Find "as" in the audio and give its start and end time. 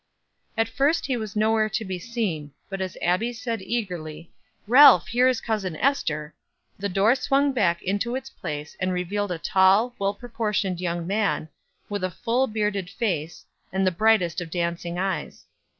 2.81-2.97